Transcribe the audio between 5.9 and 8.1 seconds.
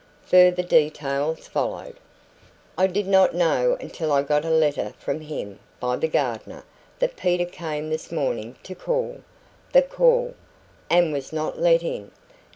the gardener) that Peter came